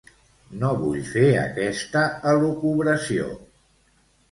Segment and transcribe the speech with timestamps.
[0.61, 2.03] No vull fer aquesta
[2.33, 3.31] elucubració.